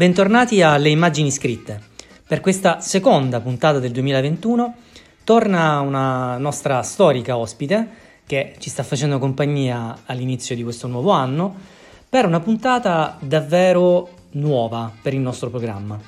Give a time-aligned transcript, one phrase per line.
[0.00, 1.78] Bentornati alle immagini scritte.
[2.26, 4.74] Per questa seconda puntata del 2021
[5.24, 7.86] torna una nostra storica ospite
[8.24, 11.54] che ci sta facendo compagnia all'inizio di questo nuovo anno
[12.08, 16.00] per una puntata davvero nuova per il nostro programma.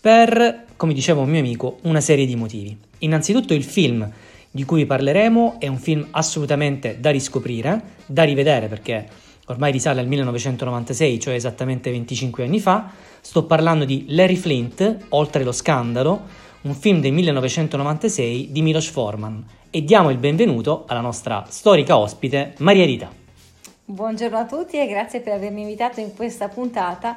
[0.00, 2.78] Per, come diceva un mio amico, una serie di motivi.
[2.98, 4.08] Innanzitutto il film
[4.52, 9.08] di cui parleremo è un film assolutamente da riscoprire, da rivedere perché
[9.46, 12.90] ormai risale al 1996, cioè esattamente 25 anni fa.
[13.20, 16.22] Sto parlando di Larry Flint, Oltre lo scandalo,
[16.62, 19.44] un film del 1996 di Milos Forman.
[19.70, 23.10] E diamo il benvenuto alla nostra storica ospite, Maria Rita.
[23.84, 27.16] Buongiorno a tutti e grazie per avermi invitato in questa puntata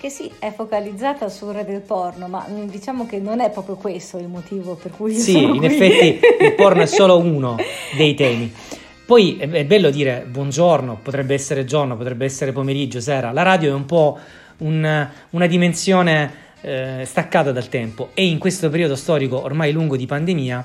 [0.00, 3.76] che sì, è focalizzata sul re del porno, ma mm, diciamo che non è proprio
[3.76, 5.14] questo il motivo per cui...
[5.14, 5.66] Sì, in qui.
[5.66, 7.56] effetti il porno è solo uno
[7.96, 8.50] dei temi.
[9.10, 13.32] Poi è, è, bello dire buongiorno, potrebbe essere giorno, potrebbe essere pomeriggio, sera.
[13.32, 14.16] La radio è un po'
[14.58, 20.06] un, una dimensione eh, staccata dal tempo e in questo periodo storico ormai lungo di
[20.06, 20.64] pandemia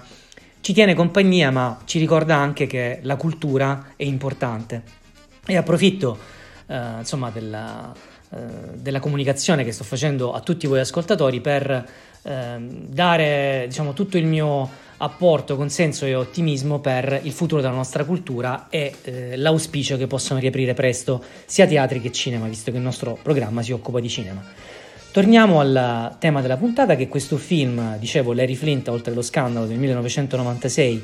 [0.61, 4.83] ci tiene compagnia, ma ci ricorda anche che la cultura è importante.
[5.43, 6.16] E approfitto
[6.67, 7.91] eh, insomma della
[8.35, 8.38] eh,
[8.73, 11.85] della comunicazione che sto facendo a tutti voi ascoltatori per
[12.23, 18.03] eh, dare diciamo, tutto il mio apporto, consenso e ottimismo per il futuro della nostra
[18.05, 22.83] cultura e eh, l'auspicio che possano riaprire presto sia teatri che cinema, visto che il
[22.83, 24.43] nostro programma si occupa di cinema.
[25.11, 29.66] Torniamo al tema della puntata, che è questo film, dicevo, Larry Flint, oltre lo scandalo
[29.66, 31.03] del 1996,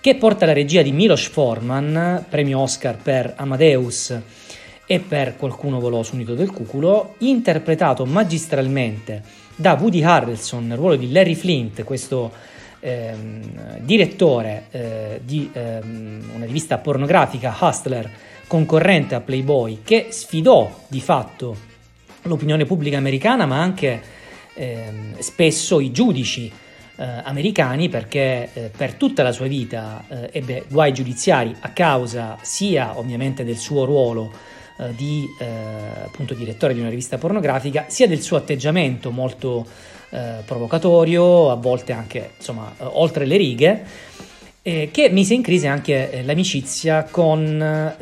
[0.00, 4.18] che porta la regia di Milos Forman, premio Oscar per Amadeus
[4.84, 9.22] e per Qualcuno volò su nido del cuculo, interpretato magistralmente
[9.54, 12.32] da Woody Harrelson nel ruolo di Larry Flint, questo
[12.80, 18.10] ehm, direttore eh, di ehm, una rivista pornografica, Hustler,
[18.46, 21.56] concorrente a Playboy, che sfidò di fatto
[22.22, 24.02] l'opinione pubblica americana, ma anche
[24.54, 26.50] ehm, spesso i giudici
[26.96, 32.36] eh, americani perché eh, per tutta la sua vita eh, ebbe guai giudiziari a causa
[32.42, 34.30] sia ovviamente del suo ruolo
[34.76, 35.46] eh, di eh,
[36.04, 39.66] appunto direttore di una rivista pornografica, sia del suo atteggiamento molto
[40.10, 43.84] eh, provocatorio, a volte anche insomma eh, oltre le righe,
[44.62, 47.94] eh, che mise in crisi anche eh, l'amicizia con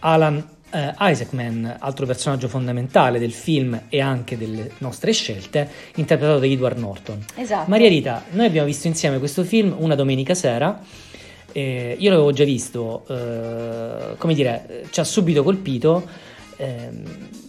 [0.00, 0.48] Alan
[0.98, 7.24] Isaacman, altro personaggio fondamentale del film e anche delle nostre scelte, interpretato da Edward Norton.
[7.36, 7.70] Esatto.
[7.70, 10.80] Maria Rita, noi abbiamo visto insieme questo film una domenica sera.
[11.52, 16.30] Eh, io l'avevo già visto, eh, come dire, ci ha subito colpito.
[16.62, 16.90] Eh,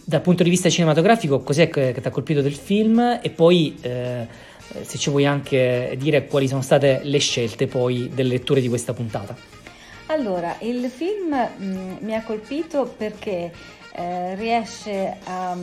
[0.06, 3.20] dal punto di vista cinematografico, cos'è che, ti ha colpito del film?
[3.22, 4.26] E poi, eh,
[4.82, 8.92] se ci vuoi anche dire quali sono state le scelte poi delle letture di questa
[8.92, 9.36] puntata.
[10.06, 13.52] Allora, il film mh, mm, mi ha colpito perché
[13.94, 15.56] eh, riesce a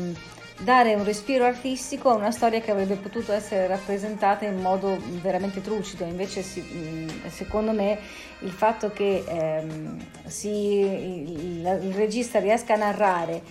[0.63, 5.61] dare un respiro artistico a una storia che avrebbe potuto essere rappresentata in modo veramente
[5.61, 7.97] trucido, invece si, secondo me
[8.39, 13.41] il fatto che ehm, si, il, il regista riesca a narrare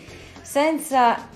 [0.40, 1.28] senza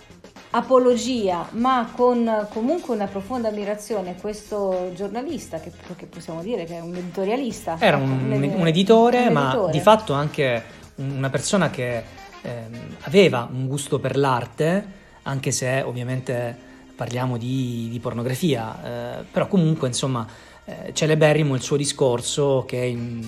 [0.51, 6.81] apologia, ma con comunque una profonda ammirazione questo giornalista, che, che possiamo dire che è
[6.81, 7.77] un editorialista.
[7.81, 10.63] Era un, un, editore, un editore, ma di fatto anche
[10.97, 12.05] una persona che
[12.43, 12.67] eh,
[13.01, 19.89] aveva un gusto per l'arte anche se ovviamente parliamo di, di pornografia, eh, però comunque
[19.89, 20.27] insomma
[20.65, 23.23] eh, celeberrimo il suo discorso che è in,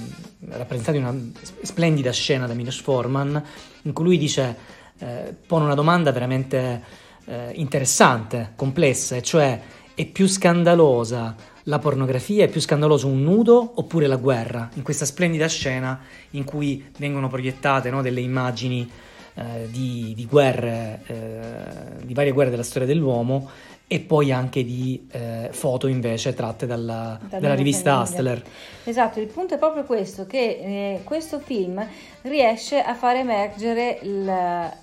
[0.49, 3.43] rappresentato in una splendida scena da Milos Forman
[3.83, 4.57] in cui lui dice,
[4.99, 6.83] eh, pone una domanda veramente
[7.27, 9.61] eh, interessante, complessa, e cioè
[9.95, 11.35] è più scandalosa
[11.65, 14.71] la pornografia, è più scandaloso un nudo oppure la guerra?
[14.75, 16.01] In questa splendida scena
[16.31, 18.89] in cui vengono proiettate no, delle immagini
[19.37, 23.49] eh, di, di, guerre, eh, di varie guerre della storia dell'uomo
[23.87, 28.43] e poi anche di eh, foto invece tratte dalla, da dalla rivista Hustler.
[28.85, 31.87] Esatto, il punto è proprio questo, che eh, questo film
[32.23, 34.75] riesce a far emergere il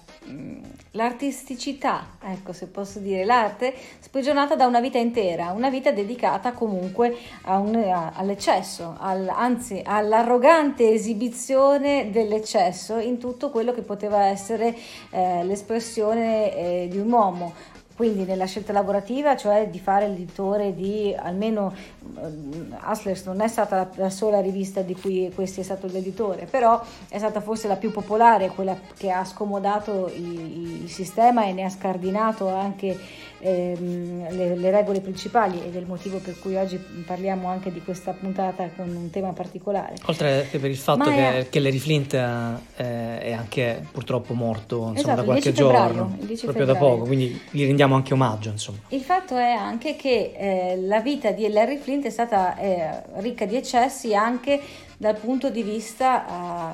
[0.95, 7.17] l'artisticità, ecco se posso dire, l'arte sprigionata da una vita intera, una vita dedicata comunque
[7.45, 14.75] un, a, all'eccesso, al, anzi all'arrogante esibizione dell'eccesso in tutto quello che poteva essere
[15.09, 17.53] eh, l'espressione eh, di un uomo,
[17.95, 23.75] quindi nella scelta lavorativa, cioè di fare l'editore di almeno uh, Hustlers non è stata
[23.75, 27.75] la, la, sola rivista di cui questo è stato l'editore, però è stata forse la
[27.75, 32.97] più popolare, quella che ha scomodato il, il sistema e ne ha scardinato anche
[33.43, 37.81] ehm, le, le, regole principali ed è il motivo per cui oggi parliamo anche di
[37.81, 39.95] questa puntata con un tema particolare.
[40.05, 41.49] Oltre che per il fatto che, è...
[41.49, 46.65] che Larry Flint eh, è anche purtroppo morto insomma, esatto, da qualche giorno, proprio febbraio.
[46.65, 48.49] da poco, quindi gli rendiamo anche omaggio.
[48.49, 48.79] Insomma.
[48.89, 53.45] Il fatto è anche che eh, la vita di Larry Flint è stata eh, ricca
[53.45, 54.61] di eccessi anche
[55.03, 56.23] dal punto di vista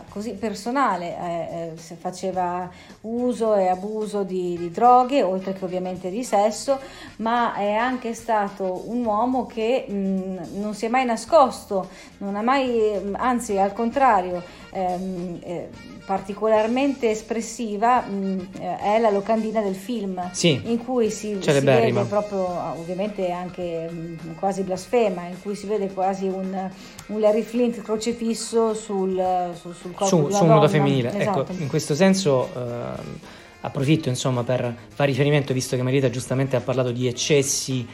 [0.05, 2.69] uh, così personale, eh, eh, faceva
[3.01, 6.79] uso e abuso di, di, droghe, oltre che ovviamente di sesso,
[7.17, 11.89] ma è anche stato un uomo che mh, non si è mai nascosto,
[12.19, 15.69] non ha mai, anzi al contrario, ehm, eh,
[16.05, 22.03] particolarmente espressiva mh, eh, è la locandina del film, sì, in cui si, si vede
[22.05, 26.69] proprio, ovviamente anche mh, quasi blasfema, in cui si vede quasi un,
[27.07, 29.21] un Larry Flint crocefisso sul,
[29.59, 31.09] sul, sul corpo su, su un nudo femminile.
[31.09, 31.51] Ecco, esatto.
[31.51, 36.61] Ecco, in questo senso eh, approfitto insomma per fare riferimento, visto che Marita giustamente ha
[36.61, 37.87] parlato di eccessi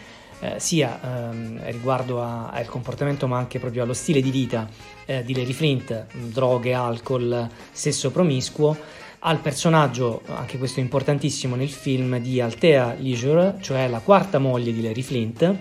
[0.54, 4.68] eh, sia ehm, riguardo a, al comportamento ma anche proprio allo stile di vita
[5.06, 8.78] eh, di Larry Flint, droghe, alcol, sesso promiscuo,
[9.20, 14.84] al personaggio, anche questo importantissimo nel film, di Altea Leisure, cioè la quarta moglie di
[14.84, 15.56] Larry Flint,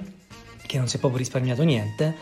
[0.66, 2.14] che non si è proprio risparmiato niente,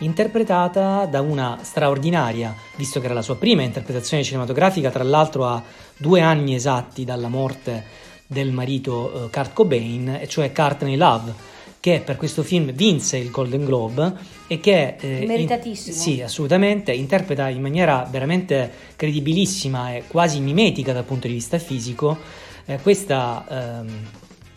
[0.00, 5.62] interpretata da una straordinaria, visto che era la sua prima interpretazione cinematografica, tra l'altro a
[5.96, 11.32] due anni esatti dalla morte del marito eh, Kurt Cobain, cioè Courtney Love,
[11.80, 14.12] che per questo film vinse il Golden Globe
[14.46, 15.94] e che eh, meritatissimo.
[15.94, 21.58] In, sì, assolutamente, interpreta in maniera veramente credibilissima e quasi mimetica dal punto di vista
[21.58, 22.18] fisico
[22.66, 24.06] eh, questa ehm,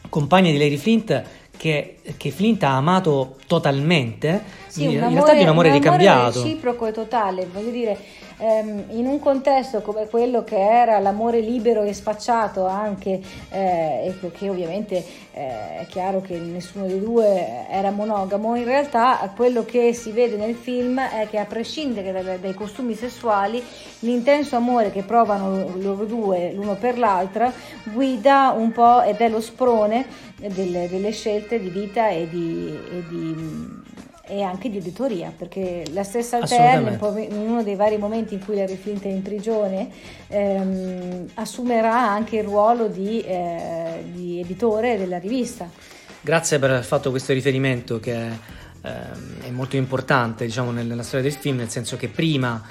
[0.09, 1.23] compagna di Larry Flint
[1.55, 6.39] che, che, Flint ha amato totalmente, sì, in, amore, realtà di un amore un ricambiato.
[6.39, 7.97] Amore reciproco e totale, voglio dire,
[8.37, 14.31] ehm, in un contesto come quello che era l'amore libero e spacciato anche, eh, e
[14.31, 15.03] che ovviamente
[15.33, 20.35] eh, è chiaro che nessuno dei due era monogamo, in realtà quello che si vede
[20.35, 23.63] nel film è che a prescindere dai, dai costumi sessuali,
[23.99, 27.51] l'intenso amore che provano loro due l'uno per l'altra
[27.83, 30.05] guida un po' ed è lo sprone
[30.37, 36.03] delle, delle scelte di vita e di, e di e anche di editoria, perché la
[36.03, 39.89] stessa Alterna, in uno dei vari momenti in cui Larry Flint è in prigione,
[40.27, 45.69] ehm, assumerà anche il ruolo di, eh, di, editore della rivista.
[46.21, 51.37] Grazie per aver fatto questo riferimento che ehm, è molto importante diciamo, nella storia del
[51.37, 52.61] film, nel senso che prima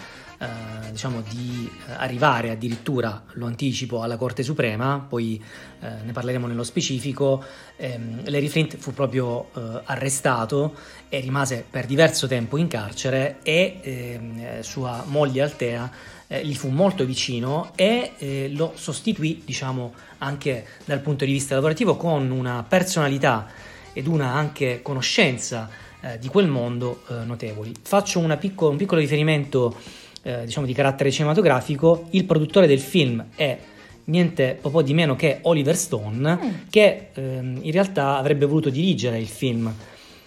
[0.43, 5.41] eh, diciamo di eh, arrivare addirittura, lo anticipo, alla Corte Suprema, poi
[5.81, 7.45] eh, ne parleremo nello specifico,
[7.77, 10.75] ehm, Larry Flint fu proprio eh, arrestato
[11.09, 15.91] e rimase per diverso tempo in carcere e ehm, sua moglie Altea
[16.27, 21.97] eh, gli fu molto vicino e lo sostituì, diciamo, anche dal punto di vista lavorativo
[21.97, 23.47] con una personalità
[23.93, 27.73] ed una anche conoscenza di quel mondo notevoli.
[27.81, 29.77] Faccio picco, un piccolo riferimento
[30.23, 33.59] eh, diciamo di carattere cinematografico, il produttore del film è
[34.05, 36.51] niente po' di meno che Oliver Stone, mm.
[36.71, 39.73] che ehm, in realtà avrebbe voluto dirigere il film.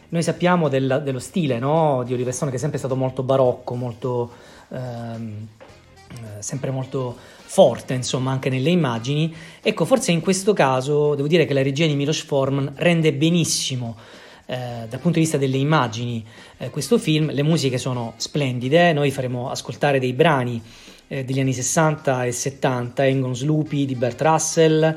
[0.10, 2.04] Noi sappiamo del, dello stile no?
[2.06, 4.32] di Oliver Stone che è sempre stato molto barocco, molto,
[4.70, 5.48] ehm,
[6.12, 9.34] eh, sempre molto forte, insomma, anche nelle immagini.
[9.62, 13.96] Ecco, forse in questo caso devo dire che la regia di Milos Forman rende benissimo
[14.46, 16.24] eh, dal punto di vista delle immagini
[16.58, 20.62] eh, questo film, le musiche sono splendide, noi faremo ascoltare dei brani
[21.08, 24.96] eh, degli anni 60 e 70, Engon Sloopy di Bert Russell,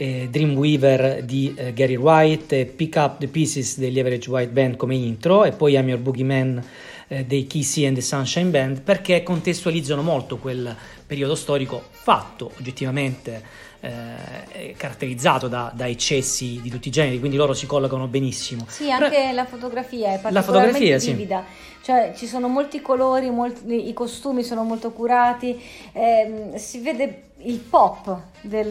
[0.00, 5.44] Dreamweaver di eh, Gary White, Pick Up the Pieces degli Average White Band come intro
[5.44, 6.64] e poi I'm Your Boogeyman
[7.08, 10.74] eh, dei Kissy and the Sunshine Band perché contestualizzano molto quel
[11.06, 13.42] periodo storico fatto oggettivamente
[13.80, 18.66] eh, caratterizzato da, da, eccessi di tutti i generi, quindi loro si collocano benissimo.
[18.68, 21.44] Sì, anche Però, la fotografia è particolarmente vivida.
[21.46, 21.68] Sì.
[21.82, 25.58] Cioè, ci sono molti colori, molti, i costumi sono molto curati,
[25.92, 28.70] eh, si vede il pop del,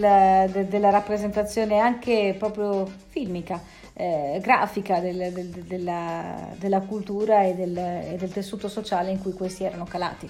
[0.52, 3.78] de, della rappresentazione anche proprio filmica.
[3.94, 9.66] Eh, grafica del, del, della, della, cultura e e del tessuto sociale in cui questi
[9.66, 10.30] erano calati.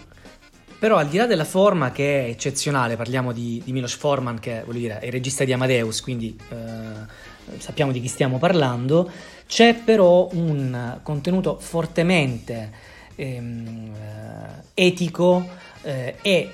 [0.80, 4.64] Però al di là della forma che è eccezionale, parliamo di, di Milos Forman che
[4.68, 9.12] dire, è il regista di Amadeus, quindi eh, sappiamo di chi stiamo parlando,
[9.46, 12.72] c'è però un contenuto fortemente
[13.16, 15.46] ehm, eh, etico
[15.82, 16.50] eh, e,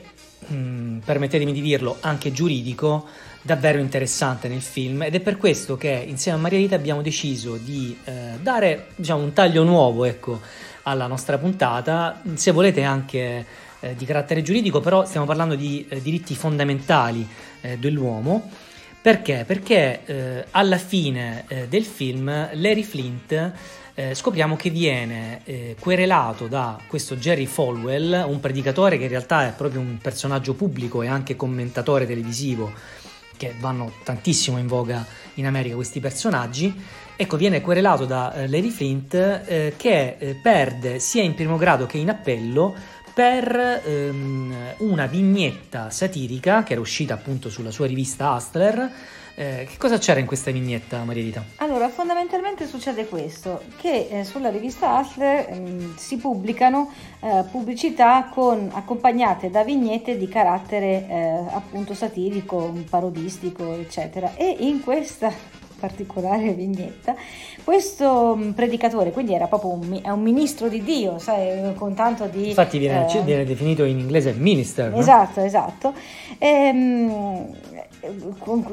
[0.47, 3.05] mh, mm, permettetemi di dirlo, anche giuridico,
[3.43, 5.03] davvero interessante nel film.
[5.03, 9.21] Ed è per questo che insieme a Maria Rita abbiamo deciso di eh, dare diciamo,
[9.21, 10.41] un taglio nuovo ecco,
[10.83, 13.45] alla nostra puntata, se volete anche
[13.85, 17.27] eh, di carattere giuridico, però stiamo parlando di eh, diritti fondamentali
[17.61, 18.49] eh, dell'uomo,
[19.05, 19.43] Perché?
[19.45, 23.51] Perché eh, alla fine eh, del film Larry Flint
[23.93, 29.45] eh, scopriamo che viene eh, querelato da questo Jerry Falwell, un predicatore che in realtà
[29.45, 32.73] è proprio un personaggio pubblico e anche commentatore televisivo,
[33.37, 36.73] che vanno tantissimo in voga in America questi personaggi.
[37.15, 41.99] Ecco, viene querelato da eh, Larry Flint eh, che perde sia in primo grado che
[41.99, 42.75] in appello
[43.15, 48.91] per ehm, una vignetta satirica che era uscita appunto sulla sua rivista Hustler.
[49.37, 51.43] Eh, che cosa c'era in questa vignetta, Maria Rita?
[51.57, 56.91] Allora, fondamentalmente succede questo, che eh, sulla rivista Hustler ehm, si pubblicano
[57.21, 64.35] eh, pubblicità con, accompagnate da vignette di carattere eh, appunto satirico, parodistico, eccetera.
[64.35, 65.31] E in questa
[65.79, 67.15] particolare vignetta,
[67.63, 72.49] questo mm, predicatore, quindi era proprio un, un ministro di Dio, sai, con tanto di...
[72.49, 74.93] Infatti viene, eh, viene definito in inglese minister.
[74.95, 75.45] Esatto, no?
[75.45, 75.93] esatto.
[76.37, 77.55] E, ehm,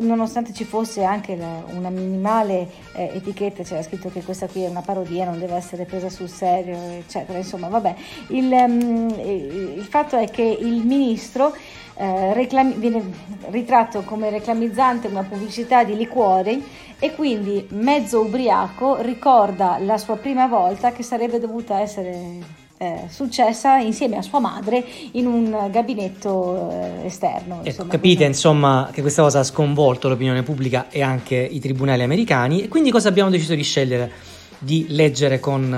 [0.00, 4.68] nonostante ci fosse anche la, una minimale eh, etichetta, c'era scritto che questa qui è
[4.68, 7.38] una parodia, non deve essere presa sul serio, eccetera.
[7.38, 7.94] Insomma, vabbè,
[8.28, 11.54] il, um, il fatto è che il ministro
[11.94, 13.02] eh, reclami- viene
[13.50, 16.64] ritratto come reclamizzante una pubblicità di liquori
[16.98, 23.76] e quindi mezzo ubriaco ricorda la sua prima volta che sarebbe dovuta essere eh, successa
[23.76, 27.60] insieme a sua madre in un gabinetto eh, esterno.
[27.60, 32.02] Ecco, insomma, capite insomma che questa cosa ha sconvolto l'opinione pubblica e anche i tribunali
[32.02, 34.10] americani e quindi cosa abbiamo deciso di scegliere?
[34.58, 35.72] Di leggere con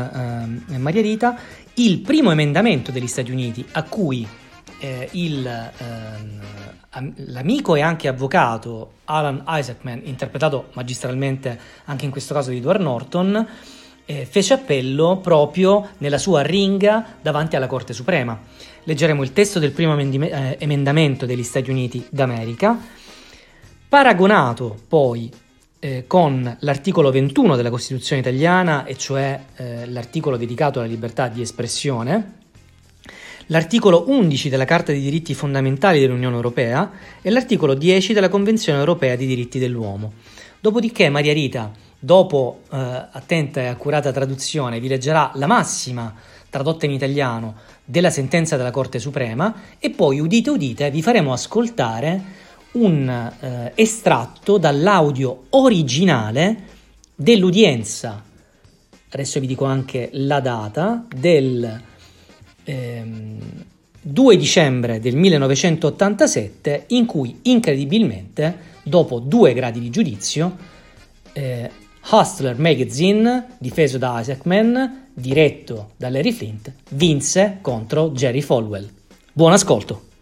[0.67, 1.39] eh, Maria Rita
[1.75, 4.27] il primo emendamento degli Stati Uniti a cui
[4.79, 6.41] eh, il, ehm,
[7.29, 13.47] l'amico e anche avvocato Alan Isaacman, interpretato magistralmente anche in questo caso di Edward Norton,
[14.07, 18.39] eh, fece appello proprio nella sua ringa davanti alla Corte Suprema.
[18.85, 22.79] Leggeremo il testo del primo eh, emendamento degli Stati Uniti d'America,
[23.89, 25.31] paragonato poi
[25.79, 31.41] eh, con l'articolo 21 della Costituzione italiana, e cioè eh, l'articolo dedicato alla libertà di
[31.41, 32.33] espressione,
[33.47, 39.17] l'articolo 11 della Carta dei diritti fondamentali dell'Unione Europea e l'articolo 10 della Convenzione Europea
[39.17, 40.13] dei diritti dell'uomo.
[40.61, 41.71] Dopodiché Maria Rita,
[42.05, 46.15] dopo eh, attenta e accurata traduzione, vi leggerà la massima
[46.51, 52.43] tradotta in italiano della sentenza della Corte Suprema e poi, udite udite, vi faremo ascoltare
[52.73, 56.73] un eh, estratto dall'audio originale
[57.15, 58.23] dell'udienza,
[59.09, 61.83] adesso vi dico anche la data, del
[62.65, 63.39] ehm,
[64.03, 70.57] 2 dicembre del 1987 in cui incredibilmente, dopo due gradi di giudizio,
[71.33, 71.71] eh,
[72.11, 74.77] Hustler Magazine, difeso da Isaac Mann,
[75.15, 78.91] diretto da Larry Flint, vinse contro Jerry Falwell.
[79.33, 80.13] Buon ascolto!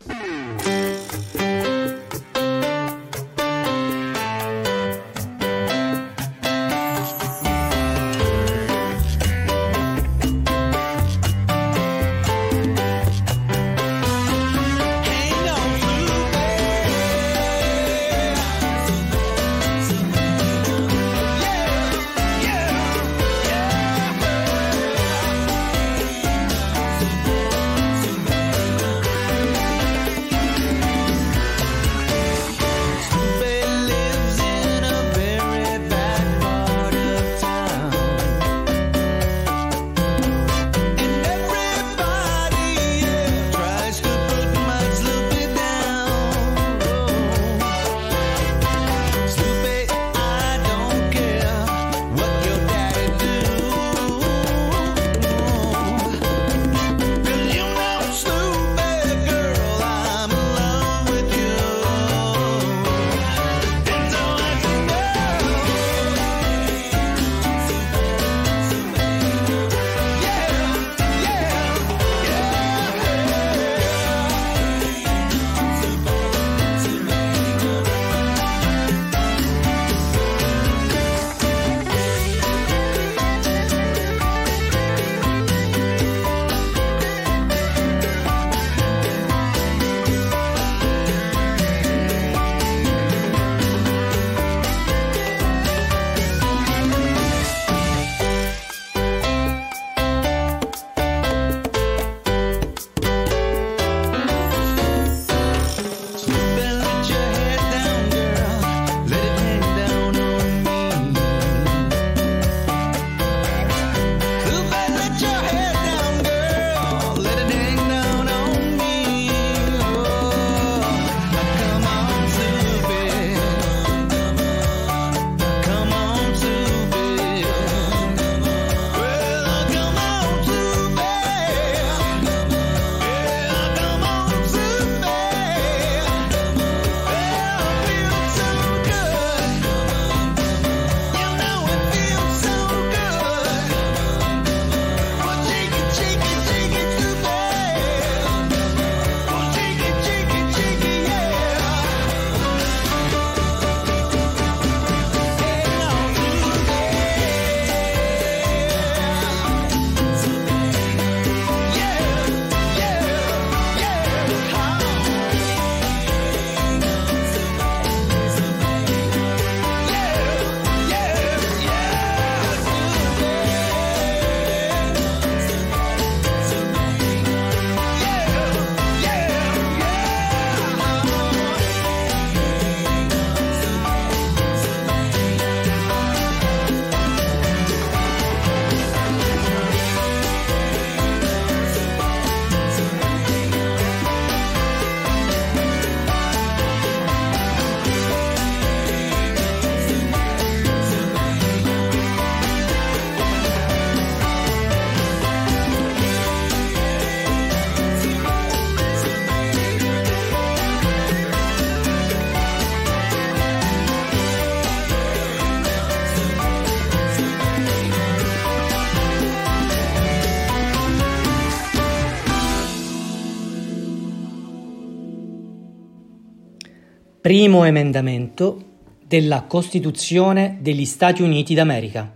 [227.22, 228.60] Primo emendamento
[229.06, 232.12] della Costituzione degli Stati Uniti d'America.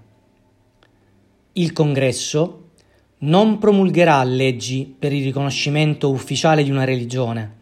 [1.53, 2.71] Il Congresso
[3.19, 7.55] non promulgherà leggi per il riconoscimento ufficiale di una religione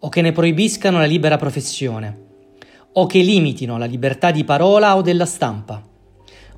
[0.00, 2.22] o che ne proibiscano la libera professione
[2.94, 5.80] o che limitino la libertà di parola o della stampa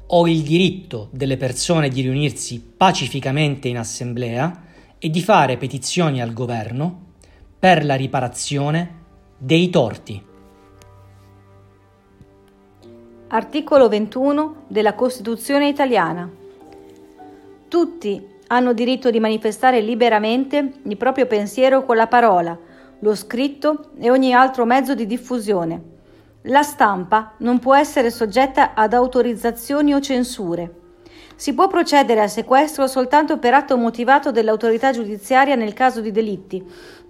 [0.07, 4.65] o il diritto delle persone di riunirsi pacificamente in assemblea
[4.99, 7.13] e di fare petizioni al governo
[7.59, 9.05] per la riparazione
[9.39, 10.25] dei torti.
[13.29, 16.31] Articolo 21 della Costituzione italiana.
[17.69, 22.59] Tutti hanno diritto di manifestare liberamente il proprio pensiero con la parola,
[23.01, 25.95] lo scritto e ogni altro mezzo di diffusione
[26.49, 30.85] la stampa non può essere soggetta ad autorizzazioni o censure.
[31.35, 36.65] Si può procedere al sequestro soltanto per atto motivato dell'autorità giudiziaria nel caso di delitti,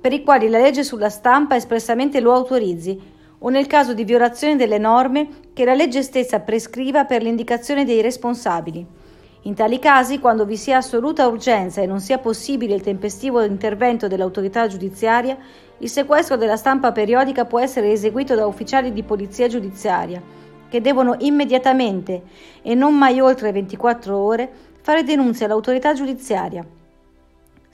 [0.06, 2.96] per i quali la legge sulla stampa espressamente lo autorizzi,
[3.38, 8.00] o nel caso di violazione delle norme che la legge stessa prescriva per l'indicazione dei
[8.02, 8.86] responsabili.
[9.42, 14.06] In tali casi, quando vi sia assoluta urgenza e non sia possibile il tempestivo intervento
[14.06, 15.36] dell'autorità giudiziaria,
[15.78, 20.22] il sequestro della stampa periodica può essere eseguito da ufficiali di polizia giudiziaria,
[20.68, 22.22] che devono immediatamente
[22.62, 24.48] e non mai oltre 24 ore
[24.80, 26.64] fare denunzia all'autorità giudiziaria.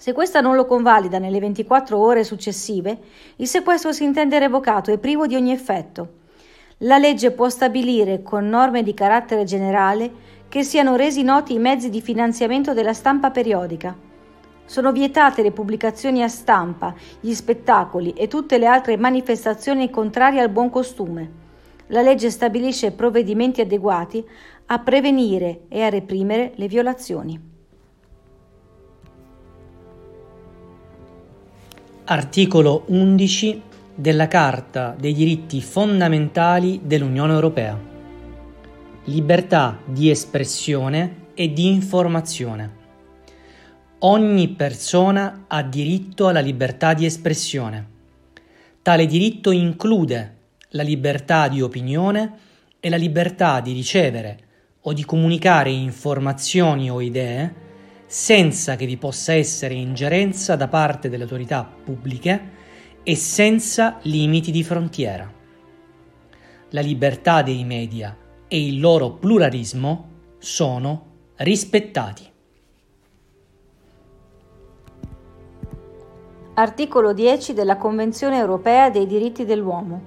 [0.02, 2.98] Se questa non lo convalida nelle 24 ore successive,
[3.36, 6.14] il sequestro si intende revocato e privo di ogni effetto.
[6.78, 10.10] La legge può stabilire, con norme di carattere generale,
[10.48, 13.96] che siano resi noti i mezzi di finanziamento della stampa periodica
[14.64, 20.48] sono vietate le pubblicazioni a stampa, gli spettacoli e tutte le altre manifestazioni contrarie al
[20.48, 21.30] buon costume.
[21.88, 24.26] La legge stabilisce provvedimenti adeguati
[24.66, 27.51] a prevenire e a reprimere le violazioni.
[32.12, 33.62] Articolo 11
[33.94, 37.80] della Carta dei diritti fondamentali dell'Unione Europea.
[39.04, 42.76] Libertà di espressione e di informazione.
[44.00, 47.88] Ogni persona ha diritto alla libertà di espressione.
[48.82, 50.36] Tale diritto include
[50.72, 52.32] la libertà di opinione
[52.78, 54.38] e la libertà di ricevere
[54.82, 57.70] o di comunicare informazioni o idee
[58.12, 62.50] senza che vi possa essere ingerenza da parte delle autorità pubbliche
[63.02, 65.32] e senza limiti di frontiera.
[66.72, 68.14] La libertà dei media
[68.48, 72.30] e il loro pluralismo sono rispettati.
[76.52, 80.02] Articolo 10 della Convenzione europea dei diritti dell'uomo.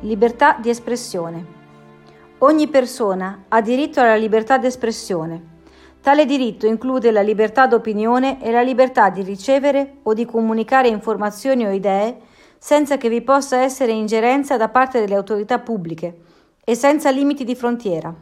[0.00, 1.60] Libertà di espressione.
[2.44, 5.50] Ogni persona ha diritto alla libertà di espressione.
[6.00, 11.64] Tale diritto include la libertà d'opinione e la libertà di ricevere o di comunicare informazioni
[11.64, 12.16] o idee
[12.58, 16.16] senza che vi possa essere ingerenza da parte delle autorità pubbliche
[16.64, 18.12] e senza limiti di frontiera.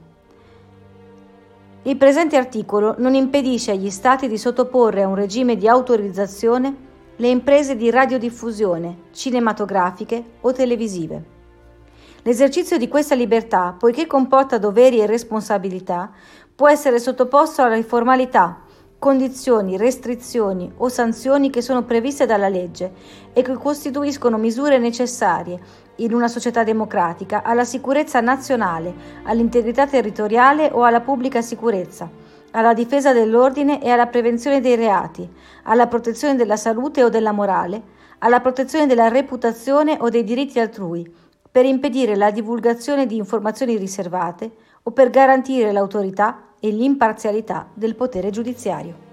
[1.84, 6.76] Il presente articolo non impedisce agli Stati di sottoporre a un regime di autorizzazione
[7.16, 11.38] le imprese di radiodiffusione, cinematografiche o televisive.
[12.22, 16.10] L'esercizio di questa libertà, poiché comporta doveri e responsabilità,
[16.54, 18.60] può essere sottoposto alle formalità,
[18.98, 22.92] condizioni, restrizioni o sanzioni che sono previste dalla legge
[23.32, 25.58] e che costituiscono misure necessarie
[25.96, 32.10] in una società democratica alla sicurezza nazionale, all'integrità territoriale o alla pubblica sicurezza,
[32.50, 35.26] alla difesa dell'ordine e alla prevenzione dei reati,
[35.62, 37.80] alla protezione della salute o della morale,
[38.18, 41.10] alla protezione della reputazione o dei diritti altrui,
[41.50, 44.50] per impedire la divulgazione di informazioni riservate
[44.82, 49.09] o per garantire l'autorità e l'imparzialità del potere giudiziario.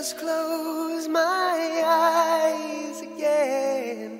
[0.00, 4.18] Just close my eyes again.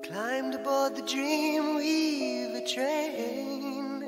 [0.00, 4.04] Climbed aboard the Dreamweaver train.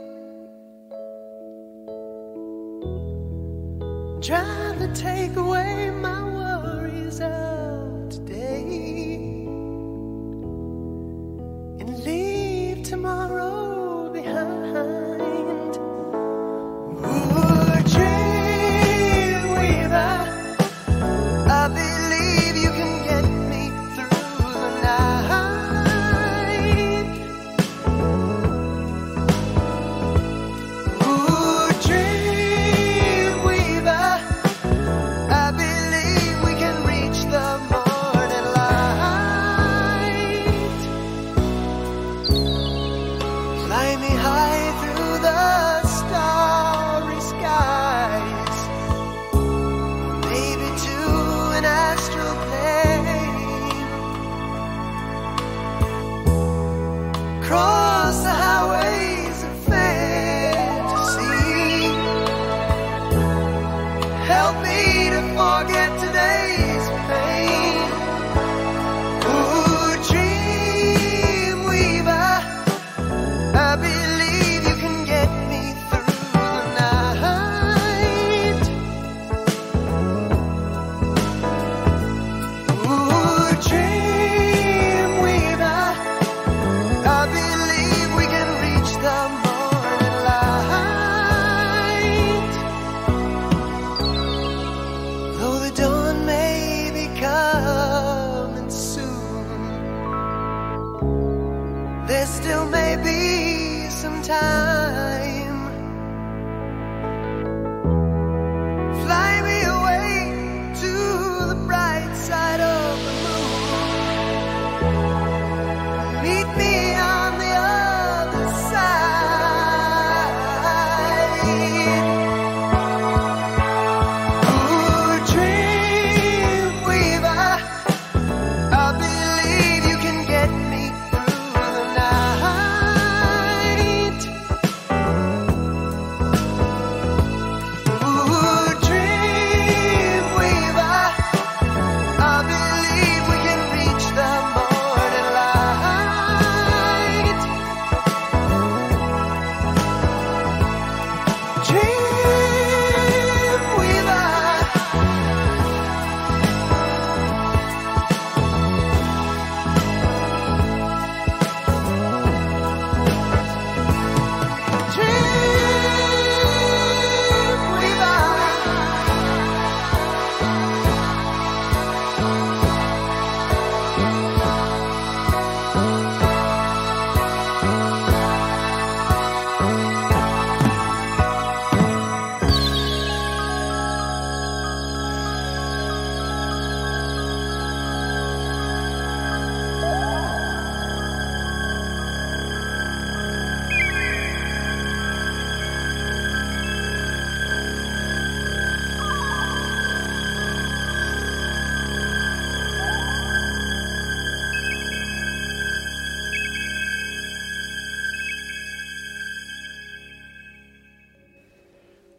[4.23, 5.82] Trying to take away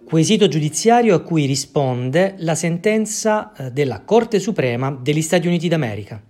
[0.06, 6.22] Quesito giudiziario a cui risponde la sentenza eh, della Corte Suprema degli Stati Uniti d'America.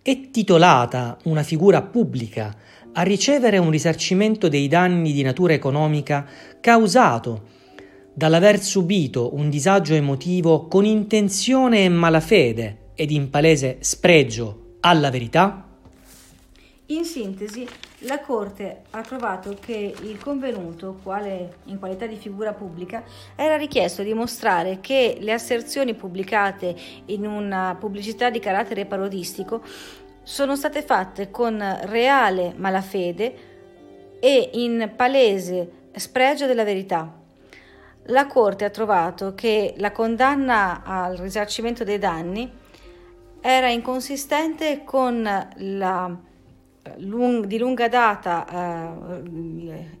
[0.00, 2.54] È titolata una figura pubblica
[2.92, 6.26] a ricevere un risarcimento dei danni di natura economica
[6.60, 7.56] causato
[8.14, 15.66] dall'aver subito un disagio emotivo con intenzione e malafede ed in palese spregio alla verità?
[16.86, 17.66] In sintesi,
[18.02, 23.02] la Corte ha trovato che il convenuto, quale in qualità di figura pubblica,
[23.34, 29.62] era richiesto dimostrare che le asserzioni pubblicate in una pubblicità di carattere parodistico
[30.22, 33.46] sono state fatte con reale malafede
[34.20, 37.12] e in palese spregio della verità.
[38.10, 42.50] La Corte ha trovato che la condanna al risarcimento dei danni
[43.40, 45.22] era inconsistente con
[45.56, 46.26] la
[46.98, 49.22] lung- di lunga data, eh,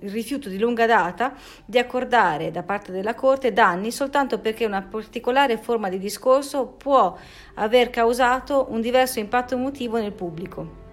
[0.00, 4.82] il rifiuto di lunga data di accordare da parte della Corte danni soltanto perché una
[4.82, 7.16] particolare forma di discorso può
[7.54, 10.86] aver causato un diverso impatto emotivo nel pubblico.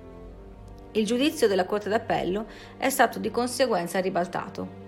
[0.91, 2.45] Il giudizio della Corte d'Appello
[2.77, 4.83] è stato di conseguenza ribaltato.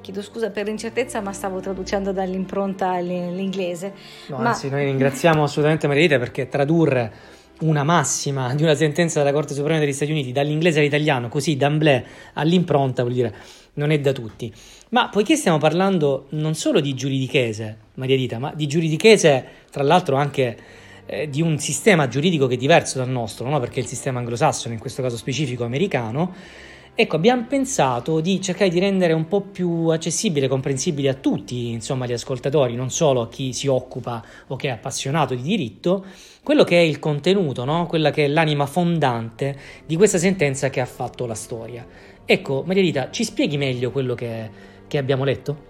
[0.00, 3.92] Chiedo scusa per l'incertezza, ma stavo traducendo dall'impronta l'inglese.
[4.28, 4.48] No, ma...
[4.50, 7.12] anzi, noi ringraziamo assolutamente Margherita perché tradurre
[7.60, 12.04] una massima di una sentenza della Corte Suprema degli Stati Uniti dall'inglese all'italiano, così d'amblè
[12.34, 13.34] all'impronta, vuol dire
[13.74, 14.52] non è da tutti.
[14.90, 20.16] Ma poiché stiamo parlando non solo di giuridichese, Maria Dita, ma di giuridichese, tra l'altro
[20.16, 20.56] anche
[21.06, 23.60] eh, di un sistema giuridico che è diverso dal nostro, no?
[23.60, 26.34] perché il sistema anglosassone, in questo caso specifico americano,
[27.00, 32.06] ecco, abbiamo pensato di cercare di rendere un po' più accessibile comprensibile a tutti, insomma,
[32.06, 36.04] gli ascoltatori, non solo a chi si occupa o che è appassionato di diritto,
[36.42, 37.86] quello che è il contenuto, no?
[37.86, 41.86] quella che è l'anima fondante di questa sentenza che ha fatto la storia.
[42.24, 44.50] Ecco, Maria Rita, ci spieghi meglio quello che,
[44.86, 45.69] che abbiamo letto?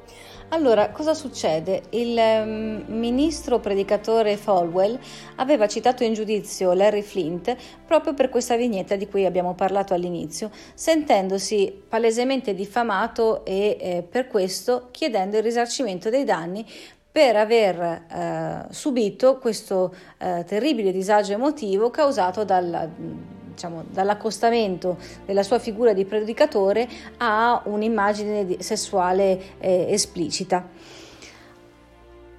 [0.52, 1.82] Allora, cosa succede?
[1.90, 4.98] Il ehm, ministro predicatore Falwell
[5.36, 7.54] aveva citato in giudizio Larry Flint
[7.86, 14.26] proprio per questa vignetta di cui abbiamo parlato all'inizio, sentendosi palesemente diffamato e eh, per
[14.26, 16.66] questo chiedendo il risarcimento dei danni
[17.12, 22.90] per aver eh, subito questo eh, terribile disagio emotivo causato dal,
[23.60, 24.96] diciamo, dall'accostamento
[25.26, 30.66] della sua figura di predicatore a un'immagine sessuale eh, esplicita.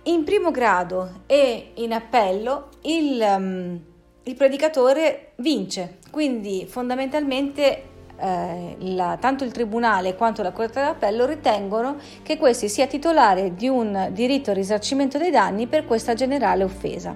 [0.03, 3.79] In primo grado e in appello il, ehm,
[4.23, 11.97] il predicatore vince, quindi fondamentalmente eh, la- tanto il Tribunale quanto la Corte d'Appello ritengono
[12.23, 17.15] che questi sia titolare di un diritto al risarcimento dei danni per questa generale offesa.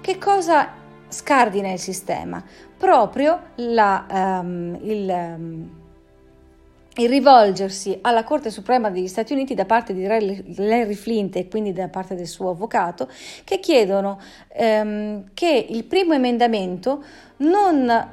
[0.00, 2.42] Che cosa scardina il sistema?
[2.76, 5.70] Proprio la, ehm, il, ehm,
[6.96, 11.72] il rivolgersi alla Corte Suprema degli Stati Uniti da parte di Larry Flint e quindi
[11.72, 13.08] da parte del suo avvocato,
[13.44, 17.02] che chiedono ehm, che il primo emendamento
[17.38, 18.08] non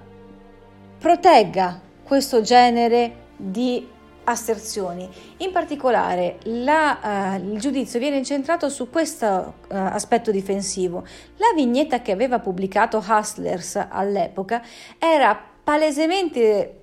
[1.00, 3.88] protegga questo genere di
[4.26, 5.08] asserzioni.
[5.38, 11.06] In particolare la, eh, il giudizio viene incentrato su questo eh, aspetto difensivo.
[11.38, 14.62] La vignetta che aveva pubblicato Hustlers all'epoca
[14.98, 16.80] era palesemente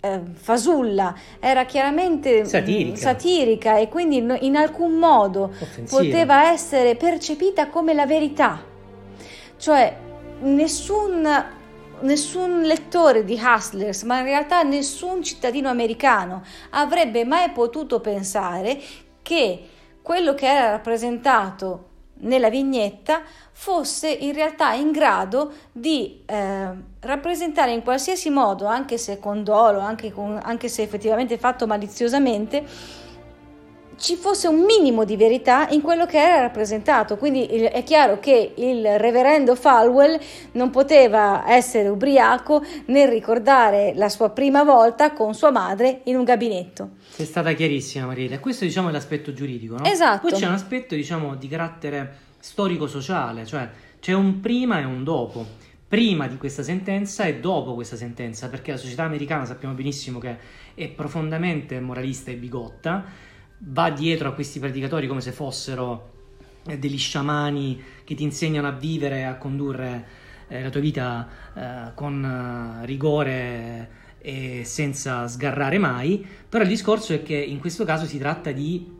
[0.00, 2.96] eh, fasulla, era chiaramente mm, Satirica.
[2.96, 6.00] satirica e quindi in alcun modo Offensiva.
[6.00, 8.62] poteva essere percepita come la verità.
[9.56, 9.96] Cioè
[10.40, 11.28] nessun,
[12.02, 18.80] nessun lettore di Hustlers, ma in realtà nessun cittadino americano avrebbe mai potuto pensare
[19.22, 19.68] che
[20.02, 21.86] quello che era rappresentato
[22.20, 26.68] nella vignetta fosse in realtà in grado di eh,
[27.00, 32.64] rappresentare in qualsiasi modo, anche se con dolo, anche, con- anche se effettivamente fatto maliziosamente,
[33.98, 37.16] ci fosse un minimo di verità in quello che era rappresentato.
[37.16, 40.18] Quindi è chiaro che il reverendo Falwell
[40.52, 46.24] non poteva essere ubriaco nel ricordare la sua prima volta con sua madre in un
[46.24, 46.90] gabinetto.
[47.08, 48.36] Sei stata chiarissima, Mariela.
[48.36, 49.84] E questo, diciamo, è l'aspetto giuridico, no?
[49.84, 50.28] Esatto.
[50.28, 55.66] Poi c'è un aspetto, diciamo, di carattere storico-sociale, cioè c'è un prima e un dopo.
[55.88, 60.36] Prima di questa sentenza e dopo questa sentenza, perché la società americana sappiamo benissimo che
[60.74, 63.04] è profondamente moralista e bigotta,
[63.58, 66.10] va dietro a questi predicatori come se fossero
[66.66, 70.06] eh, degli sciamani che ti insegnano a vivere e a condurre
[70.48, 73.90] eh, la tua vita eh, con eh, rigore
[74.20, 78.96] e senza sgarrare mai, però il discorso è che in questo caso si tratta di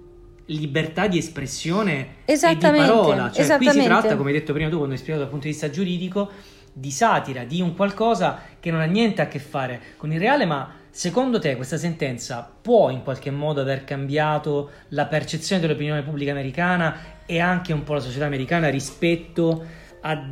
[0.46, 4.76] libertà di espressione e di parola, cioè qui si tratta, come hai detto prima tu
[4.76, 6.30] quando hai spiegato dal punto di vista giuridico,
[6.72, 10.46] di satira, di un qualcosa che non ha niente a che fare con il reale,
[10.46, 16.32] ma secondo te questa sentenza può in qualche modo aver cambiato la percezione dell'opinione pubblica
[16.32, 19.64] americana e anche un po' la società americana rispetto
[20.00, 20.28] a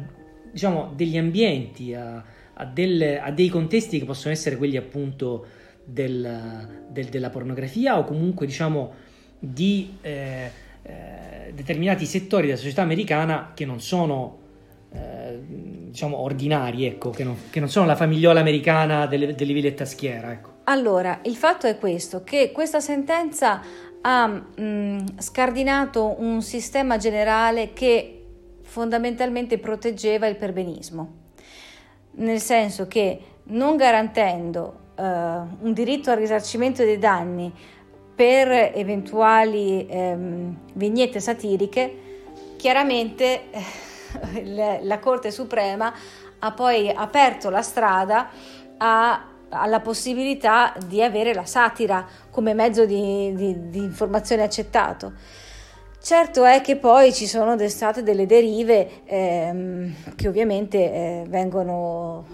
[0.50, 2.20] diciamo degli ambienti, a,
[2.54, 5.46] a delle- a dei contesti che possono essere quelli appunto
[5.84, 8.92] del- del- della pornografia o comunque diciamo
[9.38, 10.50] di eh,
[10.82, 14.38] eh, determinati settori della società americana che non sono
[14.92, 15.38] eh,
[15.90, 19.86] diciamo ordinari, ecco, che non, che non sono la famigliola americana delle, delle villette a
[19.86, 20.54] schiera, ecco.
[20.68, 23.62] Allora, il fatto è questo, che questa sentenza
[24.00, 28.24] ha mh, scardinato un sistema generale che
[28.62, 31.12] fondamentalmente proteggeva il perbenismo,
[32.16, 37.52] nel senso che non garantendo eh, un diritto al risarcimento dei danni
[38.16, 42.24] per eventuali ehm, vignette satiriche,
[42.56, 45.94] chiaramente eh, la Corte Suprema
[46.40, 48.30] ha poi aperto la strada
[48.78, 55.12] a- alla possibilità di avere la satira come mezzo di, di- di informazione accettato.
[56.00, 62.24] Certo è che poi ci sono state delle derive ehm, che ovviamente eh, vengono,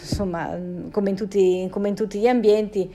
[0.00, 0.58] insomma,
[0.90, 2.90] come in tutti, come in tutti gli ambienti,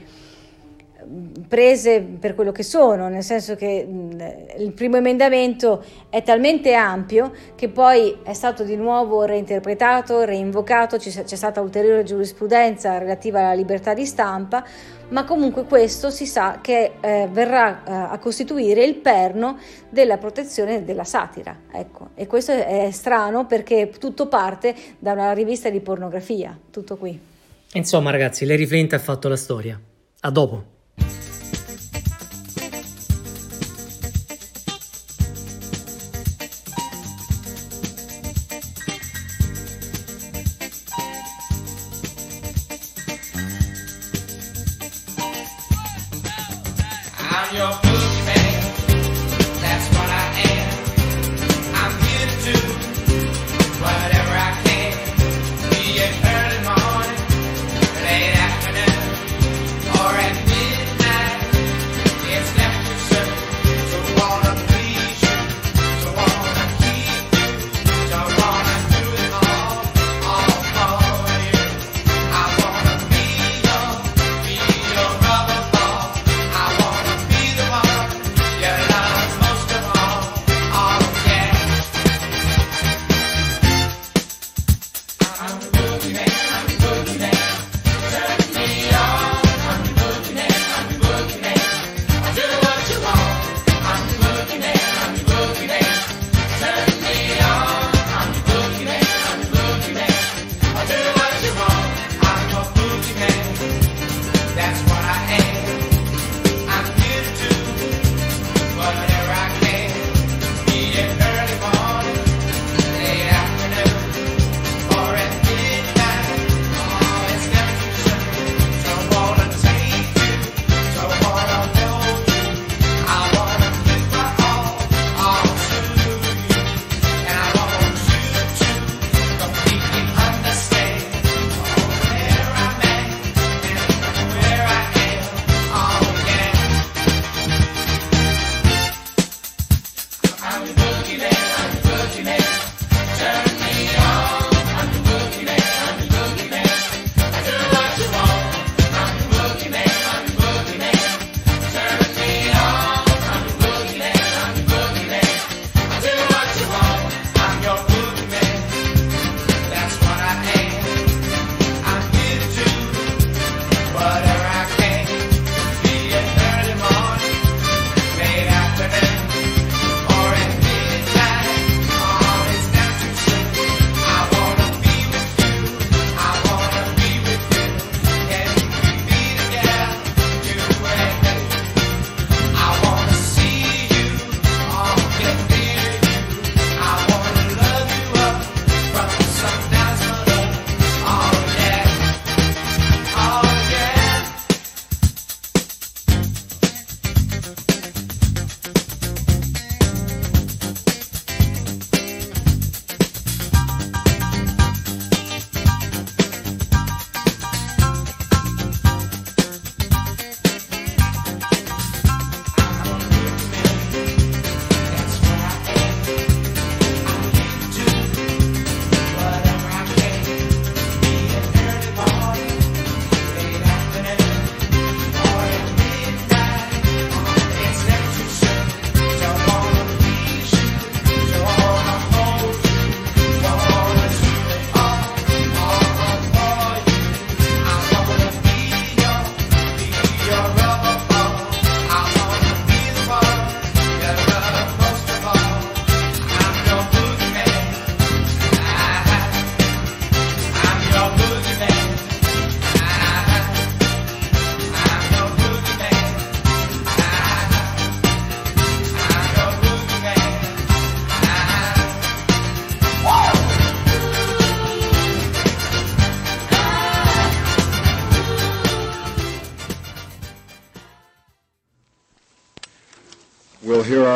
[1.48, 3.86] prese per quello che sono, nel senso che
[4.58, 11.24] il primo emendamento è talmente ampio che poi è stato di nuovo reinterpretato, reinvocato, c'è
[11.24, 14.64] stata ulteriore giurisprudenza relativa alla libertà di stampa,
[15.08, 20.84] ma comunque questo si sa che eh, verrà eh, a costituire il perno della protezione
[20.84, 21.56] della satira.
[21.70, 22.08] Ecco.
[22.14, 27.18] E questo è strano perché tutto parte da una rivista di pornografia, tutto qui.
[27.74, 29.80] Insomma, ragazzi, Larry Flint ha fatto la storia.
[30.20, 30.74] A dopo.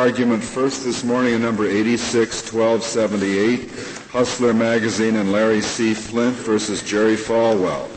[0.01, 5.93] Argument first this morning in number 86-1278, Hustler Magazine and Larry C.
[5.93, 7.87] Flint versus Jerry Falwell.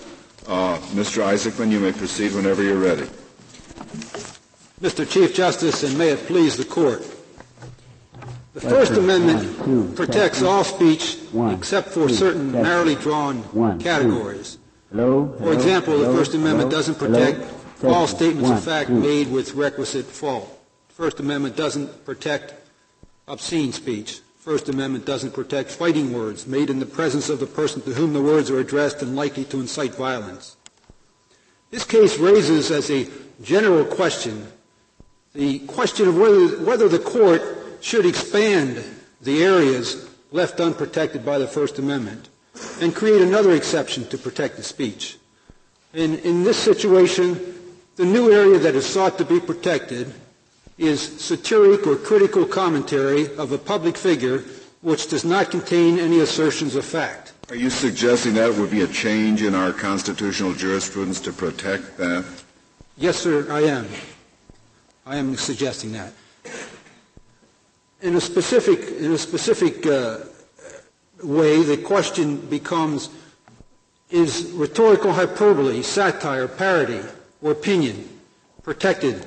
[0.47, 1.25] Uh, Mr.
[1.25, 3.07] Isaacman, you may proceed whenever you're ready.
[4.83, 5.09] Mr.
[5.09, 7.01] Chief Justice, and may it please the Court.
[8.53, 11.17] The First Amendment protects all speech
[11.53, 13.43] except for certain narrowly drawn
[13.81, 14.59] categories.
[14.93, 17.51] For example, the First Amendment doesn't protect
[17.83, 20.54] all statements of fact made with requisite fault.
[20.95, 22.55] First Amendment doesn't protect
[23.27, 24.21] obscene speech.
[24.39, 28.13] First Amendment doesn't protect fighting words made in the presence of the person to whom
[28.13, 30.55] the words are addressed and likely to incite violence.
[31.73, 33.09] This case raises as a
[33.43, 34.47] general question
[35.35, 37.43] the question of whether, whether the court
[37.81, 38.81] should expand
[39.21, 42.29] the areas left unprotected by the First Amendment
[42.81, 45.19] and create another exception to protect the speech.
[45.93, 47.41] In, in this situation,
[47.97, 50.15] the new area that is sought to be protected
[50.79, 54.43] is satiric or critical commentary of a public figure
[54.83, 57.33] which does not contain any assertions of fact.
[57.49, 62.25] Are you suggesting that would be a change in our constitutional jurisprudence to protect that?
[62.97, 63.87] Yes, sir, I am.
[65.07, 66.13] I am suggesting that.
[68.03, 70.19] In a specific, in a specific uh,
[71.23, 73.11] way, the question becomes,
[74.11, 77.01] is rhetorical hyperbole, satire, parody,
[77.43, 78.09] or opinion
[78.63, 79.27] protected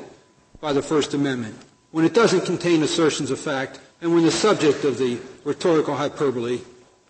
[0.60, 1.55] by the First Amendment
[1.91, 6.60] when it doesn't contain assertions of fact and when the subject of the rhetorical hyperbole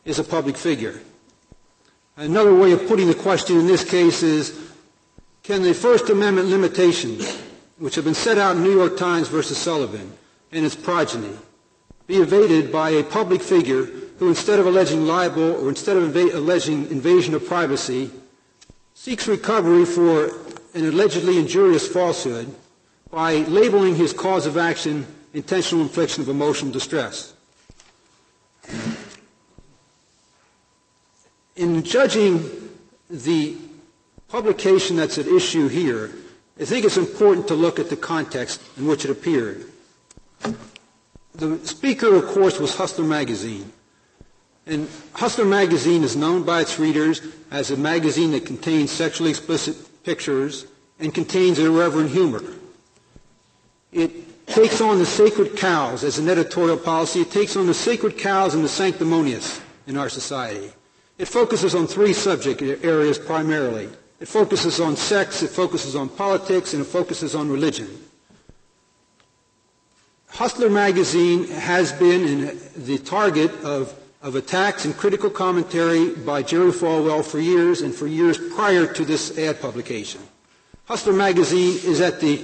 [0.06, 1.00] is a public figure?
[2.16, 4.72] Another way of putting the question in this case is,
[5.44, 7.42] can the First Amendment limitations,
[7.78, 10.12] which have been set out in New York Times versus Sullivan
[10.52, 11.34] and its progeny,
[12.08, 13.86] be evaded by a public figure
[14.20, 18.10] who, instead of alleging libel or instead of inva- alleging invasion of privacy,
[18.94, 20.26] seeks recovery for
[20.74, 22.54] an allegedly injurious falsehood
[23.12, 27.34] by labeling his cause of action intentional infliction of emotional distress.
[31.56, 32.44] In judging
[33.10, 33.56] the
[34.28, 36.12] publication that's at issue here,
[36.60, 39.66] I think it's important to look at the context in which it appeared.
[41.36, 43.72] The speaker, of course, was Hustler Magazine.
[44.66, 49.78] And Hustler Magazine is known by its readers as a magazine that contains sexually explicit
[50.04, 50.66] pictures
[51.00, 52.42] and contains irreverent humor.
[53.98, 57.22] It takes on the sacred cows as an editorial policy.
[57.22, 60.72] It takes on the sacred cows and the sanctimonious in our society.
[61.18, 63.90] It focuses on three subject areas primarily.
[64.20, 67.88] It focuses on sex, it focuses on politics, and it focuses on religion.
[70.28, 77.26] Hustler magazine has been the target of, of attacks and critical commentary by Jerry Falwell
[77.26, 80.22] for years and for years prior to this ad publication.
[80.86, 82.44] Hustler magazine is at the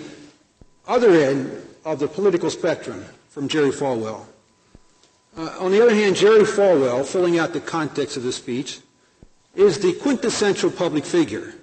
[0.88, 1.52] other end
[1.86, 4.26] of the political spectrum from Jerry Falwell.
[5.36, 8.80] Uh, on the other hand, Jerry Falwell, filling out the context of the speech,
[9.56, 11.54] is the quintessential public figure.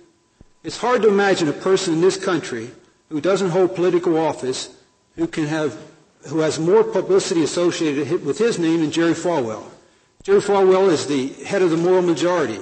[0.65, 2.71] It's hard to imagine a person in this country
[3.09, 4.71] who doesn't hold political office
[5.17, 5.77] who can have
[6.27, 9.65] who has more publicity associated with his name than Jerry Falwell.
[10.23, 12.59] Jerry Falwell is the head of the moral majority.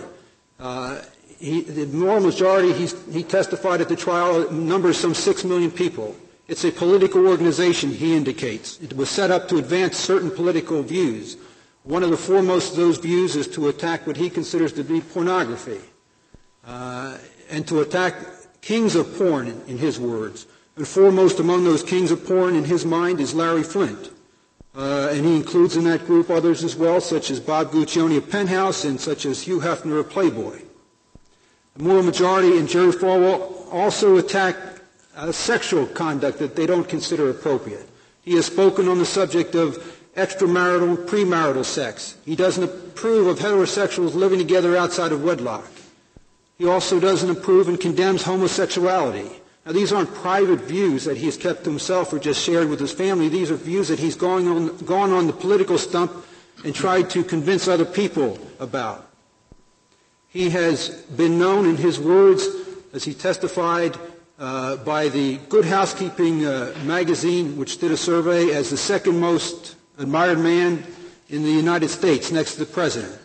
[0.60, 1.02] Uh,
[1.38, 6.14] he, the moral majority, he testified at the trial, numbers some six million people.
[6.48, 8.80] It's a political organization, he indicates.
[8.80, 11.36] It was set up to advance certain political views.
[11.82, 15.02] One of the foremost of those views is to attack what he considers to be
[15.02, 15.80] pornography,
[16.66, 17.18] uh,
[17.50, 18.14] and to attack
[18.62, 20.46] kings of porn, in, in his words.
[20.76, 24.10] And foremost among those kings of porn in his mind is Larry Flint.
[24.74, 28.30] Uh, and he includes in that group others as well, such as Bob Guccione of
[28.30, 30.60] Penthouse and such as Hugh Hefner of Playboy.
[31.76, 34.56] The moral majority and Jerry Falwell also attack
[35.18, 37.88] uh, sexual conduct that they don't consider appropriate.
[38.22, 39.76] He has spoken on the subject of
[40.16, 42.16] extramarital and premarital sex.
[42.24, 45.66] He doesn't approve of heterosexuals living together outside of wedlock.
[46.56, 49.30] He also doesn't approve and condemns homosexuality.
[49.66, 52.92] Now, these aren't private views that he's kept to himself or just shared with his
[52.92, 53.28] family.
[53.28, 56.12] These are views that he's on, gone on the political stump
[56.64, 59.08] and tried to convince other people about.
[60.28, 62.46] He has been known in his words,
[62.92, 63.96] as he testified
[64.38, 69.76] uh, by the Good Housekeeping uh, magazine, which did a survey, as the second most
[69.98, 70.84] admired man
[71.28, 73.18] in the United States next to the president.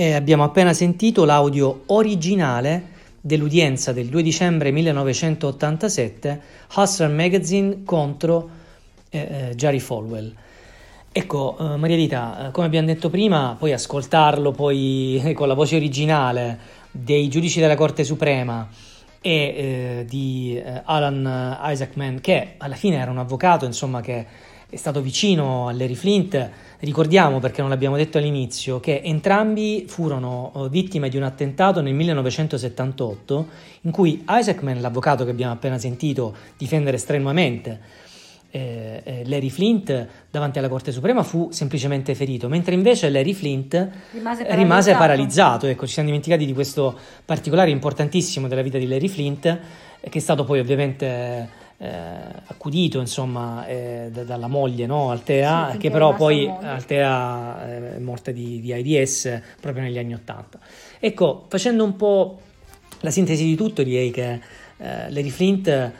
[0.00, 2.84] E abbiamo appena sentito l'audio originale
[3.20, 6.40] dell'udienza del 2 dicembre 1987
[6.74, 8.48] Hustler Magazine contro
[9.10, 9.18] eh,
[9.50, 10.34] eh, Jerry Falwell.
[11.12, 15.76] Ecco, eh, Maria Rita, eh, come abbiamo detto prima, poi ascoltarlo poi con la voce
[15.76, 16.58] originale
[16.90, 18.66] dei giudici della Corte Suprema
[19.20, 24.26] e eh, di eh, Alan Isaacman, che alla fine era un avvocato, insomma, che
[24.66, 26.50] è stato vicino a Larry Flint.
[26.80, 31.92] Ricordiamo, perché non l'abbiamo detto all'inizio, che entrambi furono eh, vittime di un attentato nel
[31.92, 33.48] 1978
[33.82, 38.08] in cui Isaacman, l'avvocato che abbiamo appena sentito difendere strenuamente
[38.50, 43.74] eh, eh, Larry Flint davanti alla Corte Suprema fu semplicemente ferito, mentre invece Larry Flint
[43.74, 44.54] Rimase paralizzato.
[44.54, 45.66] rimase paralizzato.
[45.66, 49.58] Ecco, ci siamo dimenticati di questo particolare importantissimo della vita di Larry Flint, eh,
[50.08, 55.10] che è stato poi ovviamente accudito insomma eh, da- dalla moglie no?
[55.10, 56.66] Altea, Sì, che però poi moglie.
[56.66, 60.58] Altea eh, è morta di, di AIDS proprio negli anni Ottanta.
[60.98, 62.40] Ecco, facendo un po'
[63.00, 65.92] la sintesi di tutto, direi che eh, Larry Flint eh,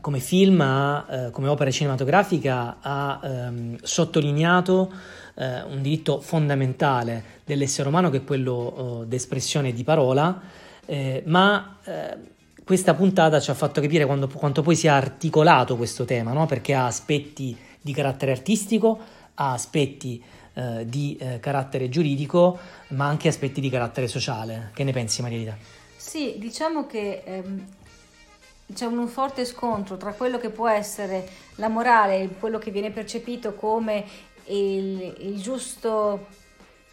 [0.00, 4.90] come film, ha, eh, come opera cinematografica, ha ehm, sottolineato
[5.34, 10.40] eh, un diritto fondamentale dell'essere umano che è quello eh, d'espressione di parola,
[10.86, 12.16] eh, ma eh,
[12.64, 16.46] questa puntata ci ha fatto capire quando- quanto poi sia articolato questo tema, no?
[16.46, 18.98] perché ha aspetti di carattere artistico,
[19.34, 20.22] ha aspetti
[20.54, 22.58] eh, di eh, carattere giuridico,
[22.88, 24.70] ma anche aspetti di carattere sociale.
[24.74, 25.56] Che ne pensi, Maria Rita?
[25.96, 27.66] Sì, diciamo che ehm,
[28.74, 33.54] c'è un forte scontro tra quello che può essere la morale, quello che viene percepito
[33.54, 34.04] come
[34.46, 36.26] il, il giusto,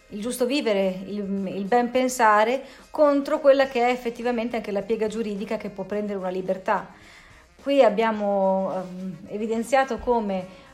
[0.09, 1.17] il giusto vivere, il,
[1.55, 6.17] il ben pensare, contro quella che è effettivamente anche la piega giuridica che può prendere
[6.17, 6.87] una libertà.
[7.61, 10.67] Qui abbiamo ehm, evidenziato come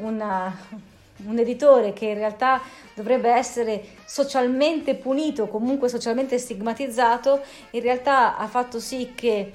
[0.00, 0.56] una,
[1.26, 2.60] un editore che in realtà
[2.94, 7.40] dovrebbe essere socialmente punito, comunque socialmente stigmatizzato,
[7.70, 9.52] in realtà ha fatto sì che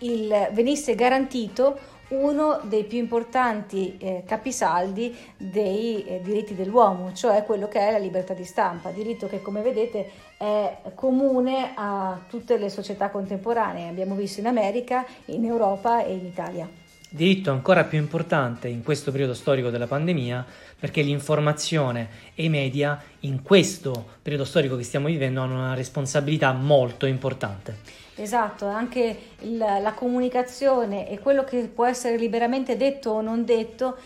[0.00, 7.68] il- venisse garantito uno dei più importanti eh, capisaldi dei eh, diritti dell'uomo, cioè quello
[7.68, 12.70] che è la libertà di stampa, diritto che come vedete è comune a tutte le
[12.70, 16.68] società contemporanee, abbiamo visto in America, in Europa e in Italia.
[17.10, 20.44] Diritto ancora più importante in questo periodo storico della pandemia
[20.78, 26.52] perché l'informazione e i media in questo periodo storico che stiamo vivendo hanno una responsabilità
[26.52, 28.06] molto importante.
[28.20, 33.96] Esatto, anche il- la comunicazione e quello che può essere liberamente detto o non detto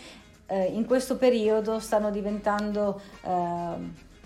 [0.47, 3.29] eh, in questo periodo stanno diventando eh,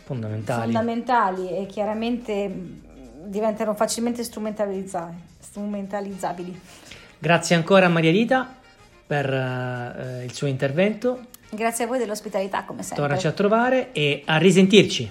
[0.04, 0.62] Fondamentali.
[0.64, 2.82] fondamentali e chiaramente mh,
[3.30, 6.60] diventano facilmente strumentalizza- strumentalizzabili.
[7.20, 8.56] Grazie ancora a Maria Rita
[9.06, 11.20] per eh, il suo intervento.
[11.50, 13.06] Grazie a voi dell'ospitalità come sempre.
[13.06, 15.10] Tornaci a trovare e a risentirci.